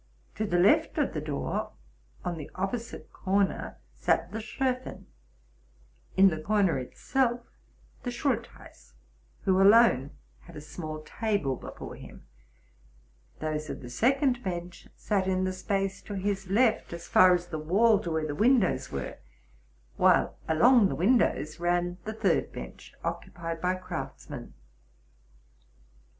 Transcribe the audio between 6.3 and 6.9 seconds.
corner